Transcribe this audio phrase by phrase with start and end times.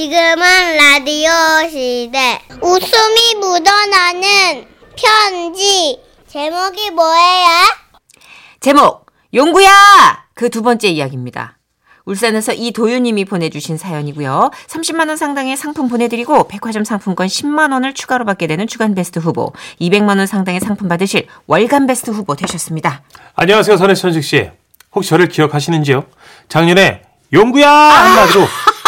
[0.00, 1.30] 지금은 라디오
[1.70, 2.38] 시대.
[2.60, 5.98] 웃음이 묻어나는 편지.
[6.26, 7.46] 제목이 뭐예요?
[8.60, 9.70] 제목 용구야
[10.34, 11.56] 그 두 번째 이야기입니다.
[12.04, 14.50] 울산에서 이도윤님이 보내주신 사연이고요.
[14.68, 19.54] 30만 원 상당의 상품 보내드리고 백화점 상품권 10만 원을 추가로 받게 되는 주간 베스트 후보,
[19.80, 23.02] 200만 원 상당의 상품 받으실 월간 베스트 후보 되셨습니다.
[23.34, 24.50] 안녕하세요, 선혜천식 씨.
[24.94, 26.04] 혹시 저를 기억하시는지요?
[26.50, 27.00] 작년에
[27.32, 28.46] 용구야 한마디로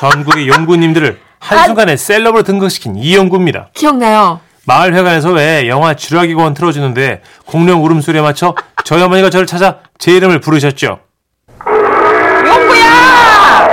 [0.00, 3.68] 전국의 용구님들을 한순간에 셀럽으로 등극시킨 이용구입니다.
[3.74, 4.40] 기억나요?
[4.64, 10.40] 마을회관에서 왜 영화 쥐라기 권 틀어주는데 공룡 울음소리에 맞춰 저희 어머니가 저를 찾아 제 이름을
[10.40, 11.00] 부르셨죠.
[12.46, 13.68] 용구야!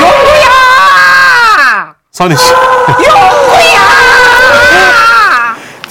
[0.00, 1.94] 용구야!
[2.12, 2.52] 선희 씨.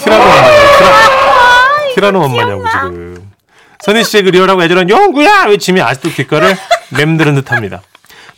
[0.03, 0.91] 티라노 엄마냐고, 티라,
[1.95, 3.31] 티라노 엄마냐고, 지금.
[3.79, 5.45] 선희 씨의 그 리얼하고 애절한 용구야!
[5.45, 6.55] 외침이 아직도 귓가를
[6.89, 7.81] 맴드는 듯 합니다.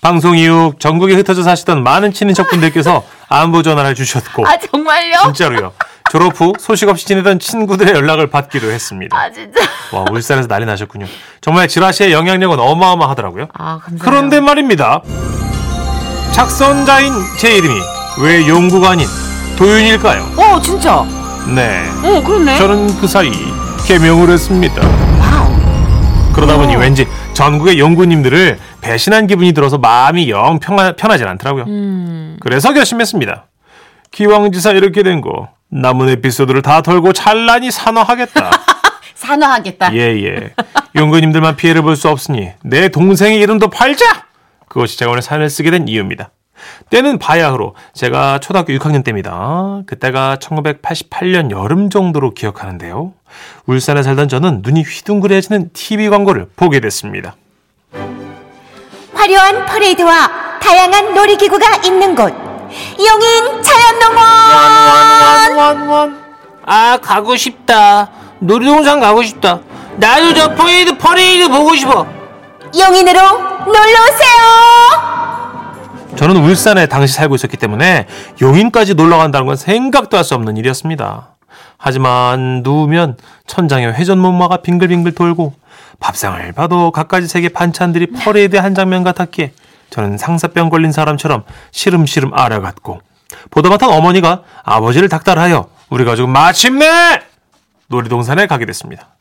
[0.02, 5.24] 방송 이후 전국에 흩어져 사시던 많은 친인척분들께서 안부 전화를 주셨고, 아 정말요?
[5.26, 5.74] 진짜로요.
[6.10, 9.16] 졸업 후 소식 없이 지내던 친구들의 연락을 받기도 했습니다.
[9.18, 9.60] 아 진짜.
[9.92, 11.06] 와, 울산에서 난리 나셨군요.
[11.42, 13.48] 정말 지라시의 영향력은 어마어마하더라고요.
[13.54, 13.98] 아 감사해요.
[14.00, 15.02] 그런데 말입니다.
[16.32, 17.80] 착선자인 제 이름이
[18.22, 19.08] 왜 용구가 아닌
[19.58, 20.32] 도윤일까요?
[20.38, 21.06] 어 진짜.
[21.54, 21.86] 네.
[22.04, 22.58] 어 그렇네.
[22.58, 23.32] 저는 그 사이
[23.86, 24.82] 개명을 했습니다.
[25.20, 26.32] 와우.
[26.34, 26.80] 그러다 보니 어.
[26.80, 27.06] 왠지
[27.40, 31.64] 전국의 용구님들을 배신한 기분이 들어서 마음이 영 편하, 편하진 않더라고요.
[31.68, 32.38] 음.
[32.42, 33.46] 그래서 결심했습니다.
[34.12, 38.52] 기왕지사 이렇게 된 거 남은 에피소드를 다 털고 찬란히 산화하겠다.
[39.16, 39.94] 산화하겠다.
[39.94, 40.54] 예, 예.
[40.98, 44.26] 용구님들만 피해를 볼 수 없으니 내 동생의 이름도 팔자!
[44.68, 46.32] 그것이 제가 오늘 사연을 쓰게 된 이유입니다.
[46.90, 49.82] 때는 바야흐로 제가 초등학교 6학년 때입니다.
[49.86, 53.14] 그때가 1988년 여름 정도로 기억하는데요.
[53.66, 57.36] 울산에 살던 저는 눈이 휘둥그레지는 TV 광고를 보게 됐습니다.
[59.14, 62.30] 화려한 퍼레이드와 다양한 놀이기구가 있는 곳.
[63.00, 64.30] 용인 자연농원.
[66.66, 68.10] 아 가고 싶다
[68.40, 69.60] 놀이동산 가고 싶다
[69.98, 72.06] 나도 저 퍼레이드 퍼레이드 보고 싶어
[72.80, 75.19] 용인으로 놀러 오세요.
[76.20, 78.06] 저는 울산에 당시 살고 있었기 때문에
[78.42, 81.38] 용인까지 놀러 간다는 건 생각도 할 수 없는 일이었습니다.
[81.78, 83.16] 하지만 누우면
[83.48, 85.54] 천장에 회전목마가 빙글빙글 돌고
[86.02, 89.54] 밥상을 봐도 갖가지 색의 반찬들이 퍼레이드의 한 장면 같았기에
[89.92, 93.00] 저는 상사병 걸린 사람처럼 시름시름 앓아갔고
[93.50, 97.22] 보다 못한 어머니가 아버지를 닦달하여 우리 가족은 마침내
[97.88, 99.16] 놀이동산에 가게 됐습니다.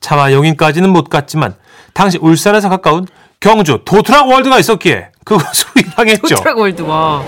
[0.00, 1.56] 차마 용인까지는 못 갔지만
[1.94, 3.08] 당시 울산에서 가까운
[3.40, 6.36] 경주 도투락 월드가 있었기에 그것으로 입항했죠.
[6.36, 7.22] 도투락 월드와.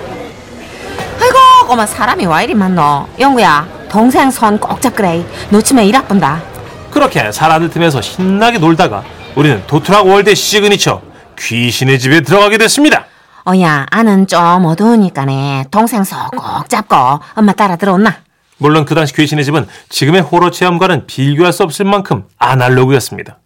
[1.21, 1.38] 아이고,
[1.69, 3.06] 어머 사람이 와 이리 많노.
[3.19, 5.25] 영구야, 동생 손 꼭 잡그래.
[5.50, 6.42] 놓치면 잃아뿐다.
[6.91, 11.03] 그렇게 사람들 틈에서 신나게 놀다가 우리는 도투락 월드의 시그니처
[11.38, 13.05] 귀신의 집에 들어가게 됐습니다.
[13.49, 15.66] 어야, 아는 좀 어두우니까네.
[15.71, 16.97] 동생 손 꼭 잡고
[17.37, 18.16] 엄마 따라 들어온나.
[18.59, 23.38] 물론 그 당시 귀신의 집은 지금의 호러 체험과는 비교할 수 없을 만큼 아날로그였습니다.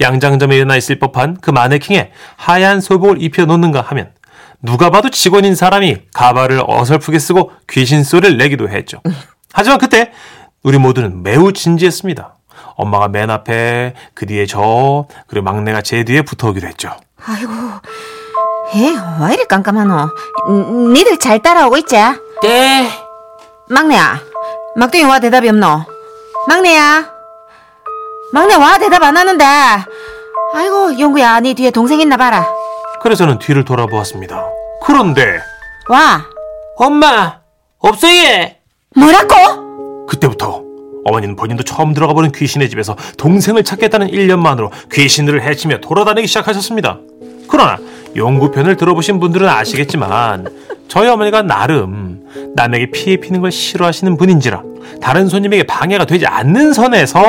[0.00, 4.10] 양장점에 일어나 있을 법한 그 마네킹에 하얀 소복을 입혀 놓는가 하면
[4.62, 9.00] 누가 봐도 직원인 사람이 가발을 어설프게 쓰고 귀신 소리를 내기도 했죠.
[9.52, 10.12] 하지만 그때
[10.62, 12.34] 우리 모두는 매우 진지했습니다.
[12.76, 16.90] 엄마가 맨 앞에 그 뒤에 저 그리고 막내가 제 뒤에 붙어오기로 했죠.
[17.24, 17.52] 아이고,
[18.74, 18.94] 에,
[19.26, 20.08] 왜 이리 깜깜하노?
[20.48, 21.96] 니- 니들 잘 따라오고 있지?
[22.42, 22.88] 네
[23.68, 24.20] 막내야,
[24.76, 25.84] 막둥이 와 대답이 없노?
[26.48, 27.10] 막내야,
[28.32, 29.44] 막내 와 대답 안 하는데.
[30.54, 32.46] 아이고, 용구야, 니 뒤에 동생 있나 봐라.
[33.02, 34.44] 그래서 저는 뒤를 돌아보았습니다.
[34.82, 35.38] 그런데
[35.88, 36.24] 와,
[36.76, 37.40] 엄마
[37.78, 38.58] 없어 얘
[38.96, 40.06] 뭐라고?
[40.06, 40.62] 그때부터
[41.04, 46.98] 어머니는 본인도 처음 들어가 보는 귀신의 집에서 동생을 찾겠다는 일념만으로 귀신들을 해치며 돌아다니기 시작하셨습니다.
[47.48, 47.78] 그러나
[48.16, 50.48] 연구편을 들어보신 분들은 아시겠지만
[50.88, 52.22] 저희 어머니가 나름
[52.54, 54.62] 남에게 피해 피는 걸 싫어하시는 분인지라
[55.00, 57.22] 다른 손님에게 방해가 되지 않는 선에서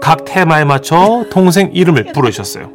[0.00, 2.70] 각 테마에 맞춰 동생 이름을 부르셨어요.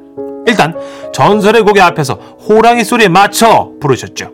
[0.45, 0.73] 일단
[1.13, 4.31] 전설의 고개 앞에서 호랑이 소리에 맞춰 부르셨죠.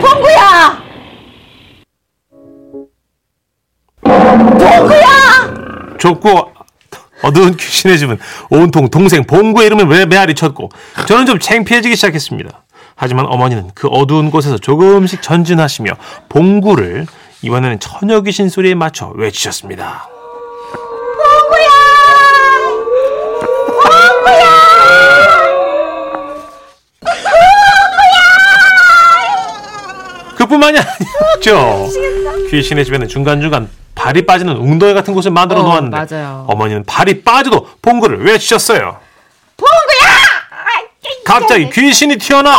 [0.00, 0.82] 봉구야!
[5.98, 6.52] 좁고
[7.22, 8.18] 어두운 귀신의 집은
[8.50, 10.70] 온통 동생 봉구의 이름을 매- 메아리 쳤고
[11.06, 12.64] 저는 좀 창피해지기 시작했습니다.
[12.96, 15.92] 하지만 어머니는 그 어두운 곳에서 조금씩 전진하시며
[16.28, 17.06] 봉구를
[17.42, 20.08] 이번에는 처녀 귀신 소리에 맞춰 외치셨습니다.
[30.36, 31.88] 그뿐만이 아니었죠.
[32.50, 36.44] 귀신의 집에는 중간중간 발이 빠지는 웅덩이 같은 곳을 만들어 어, 놓았는데 맞아요.
[36.48, 38.98] 어머니는 발이 빠져도 봉구를 외치셨어요.
[39.56, 40.22] 봉구야!
[41.24, 42.58] 갑자기 귀신이 튀어나와.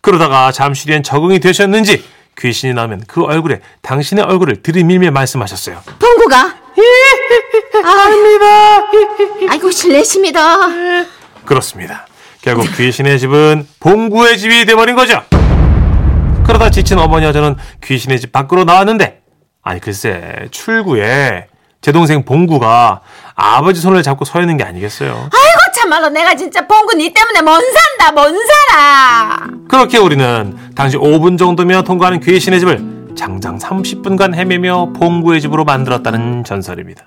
[0.00, 2.04] 그러다가 잠시 뒤엔 적응이 되셨는지
[2.38, 5.80] 귀신이 나면 그 얼굴에 당신의 얼굴을 들이밀며 말씀하셨어요.
[5.98, 6.61] 봉구가.
[7.84, 8.86] 아닙니다.
[9.50, 10.56] 아이고 실례십니다.
[11.44, 12.06] 그렇습니다.
[12.40, 15.22] 결국 귀신의 집은 봉구의 집이 돼버린 거죠.
[16.44, 19.22] 그러다 지친 어머니 여자는 귀신의 집 밖으로 나왔는데
[19.62, 21.46] 아니 글쎄 출구에
[21.80, 23.00] 제 동생 봉구가
[23.34, 25.10] 아버지 손을 잡고 서 있는 게 아니겠어요.
[25.10, 29.46] 아이고 참말로 내가 진짜 봉구 니 때문에 먼 산다 먼 살아.
[29.68, 37.04] 그렇게 우리는 당시 5분 정도며 통과하는 귀신의 집을 장장 30분간 헤매며 봉구의 집으로 만들었다는 전설입니다.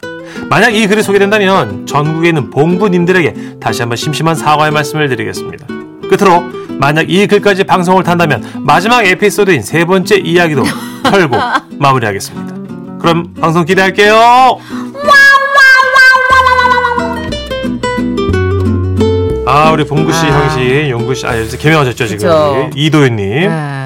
[0.50, 5.66] 만약 이 글이 소개된다면 전국에 있는 봉구님들에게 다시 한번 심심한 사과의 말씀을 드리겠습니다.
[6.10, 6.44] 끝으로
[6.80, 10.64] 만약 이 글까지 방송을 탄다면 마지막 에피소드인 세 번째 이야기도
[11.04, 11.36] 털고
[11.80, 12.56] 마무리하겠습니다.
[13.00, 14.60] 그럼 방송 기대할게요.
[19.48, 20.50] 아 우리 봉구 씨, 아.
[20.50, 22.72] 형씨, 용구 씨, 아 여기서 개명하셨죠 지금.
[22.76, 23.16] 이도윤님.
[23.18, 23.48] 네.
[23.50, 23.85] 아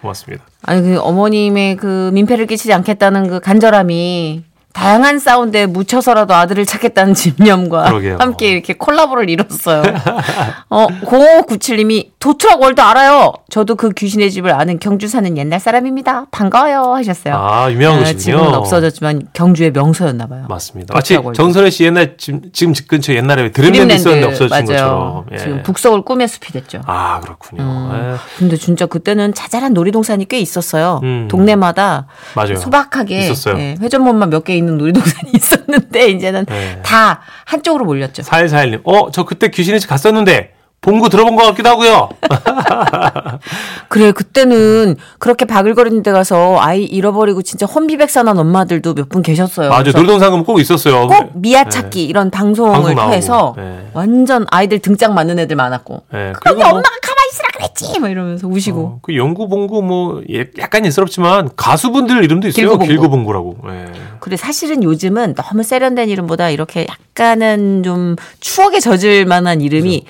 [0.00, 0.44] 고맙습니다.
[0.62, 4.44] 아니 그 어머님의 그 민폐를 끼치지 않겠다는 그 간절함이
[4.76, 8.18] 다양한 사운드에 묻혀서라도 아들을 찾겠다는 집념과 그러게요.
[8.20, 9.82] 함께 이렇게 콜라보를 이뤘어요.
[10.68, 13.32] 어, 0597님이 도트락 월드 알아요.
[13.48, 16.26] 저도 그 귀신의 집을 아는 경주 사는 옛날 사람입니다.
[16.30, 17.34] 반가워요 하셨어요.
[17.36, 18.18] 아 유명한 어, 곳이군요.
[18.20, 20.44] 지금은 없어졌지만 경주의 명소였나 봐요.
[20.48, 20.92] 맞습니다.
[20.92, 21.18] 마치.
[21.34, 24.64] 정선혜 씨 옛날 지금, 지금 집 근처 옛날에 드림랜드 있었는데 없어진 맞아요.
[24.66, 25.24] 것처럼.
[25.32, 25.38] 예.
[25.38, 26.82] 지금 북서울 꿈의 숲이 됐죠.
[26.84, 27.62] 아 그렇군요.
[27.62, 28.16] 음.
[28.38, 31.00] 근데 진짜 그때는 자잘한 놀이동산이 꽤 있었어요.
[31.02, 31.28] 음.
[31.30, 32.56] 동네마다 맞아요.
[32.56, 33.58] 소박하게 있었어요.
[33.58, 36.80] 예, 회전목만 몇개 있는 놀이동산이 있었는데 이제는 네.
[36.82, 38.22] 다 한쪽으로 몰렸죠.
[38.22, 40.52] 4141님, 어, 저 그때 귀신의 집 갔었는데,
[40.82, 42.08] 봉구 들어본 것 같기도 하고요.
[43.88, 49.68] 그래 그때는 그렇게 바글거리는 데 가서 아이 잃어버리고 진짜 혼비백산한 엄마들도 몇 분 계셨어요.
[49.70, 49.82] 맞아요.
[49.84, 51.06] 그래서 놀이동산 가면 꼭 있었어요.
[51.06, 52.94] 꼭 미아 찾기 이런 방송을 방송.
[52.96, 53.88] 통해서 네.
[53.94, 56.02] 완전 아이들 등짝 맞는 애들 많았고.
[56.12, 56.88] 네, 그리고 뭐, 엄마가
[57.36, 58.80] 있으라 그랬지, 막 이러면서 우시고.
[58.80, 62.62] 어, 그 영구 봉구 뭐 예- 약간 예스럽지만 가수분들 이름도 있어요.
[62.62, 62.86] 길구봉구.
[62.86, 63.56] 길구봉구라고.
[63.68, 63.84] 예.
[64.20, 70.06] 그래 사실은 요즘은 너무 세련된 이름보다 이렇게 약간은 좀 추억에 젖을 만한 이름이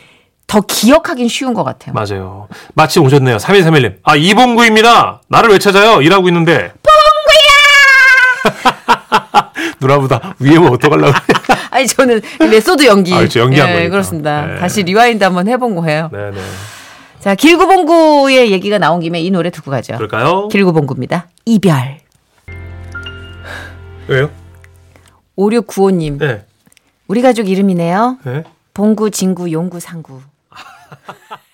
[0.47, 1.93] 더 기억하긴 쉬운 것 같아요.
[1.93, 2.47] 맞아요.
[2.75, 3.37] 마침 오셨네요.
[3.39, 3.97] 3131님.
[4.05, 5.23] 아, 이봉구입니다.
[5.29, 6.01] 나를 왜 찾아요?
[6.03, 6.73] 일하고 있는데.
[8.45, 9.51] 봉구야!
[9.81, 11.13] 누나보다 위에 뭐 어떡하려고.
[11.71, 13.13] 아니 저는 method 연기.
[13.13, 13.41] 아, 그렇죠.
[13.41, 13.91] 연기한 예, 거니까.
[13.91, 14.47] 그렇습니다.
[14.47, 14.57] 네.
[14.61, 16.09] 다시 rewind 한번 해본 거예요.
[16.13, 16.37] 네네.
[17.27, 19.97] 자 길구봉구의 얘기가 나온 김에 이 노래 듣고 가죠.
[19.97, 20.47] 그럴까요?
[20.47, 21.27] 길구봉구입니다.
[21.45, 21.99] 이별.
[24.07, 24.31] 왜요?
[25.37, 26.21] 5695님.
[26.21, 26.45] 네.
[27.09, 28.19] 우리 가족 이름이네요.
[28.25, 28.45] 네.
[28.75, 30.21] 봉구, 진구, 용구, 상구.